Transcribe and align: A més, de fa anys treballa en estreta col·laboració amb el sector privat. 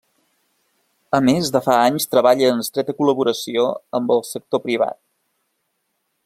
A 1.17 1.19
més, 1.27 1.51
de 1.55 1.61
fa 1.65 1.75
anys 1.89 2.09
treballa 2.13 2.49
en 2.53 2.63
estreta 2.63 2.95
col·laboració 3.03 3.67
amb 3.99 4.15
el 4.17 4.25
sector 4.31 4.65
privat. 4.69 4.99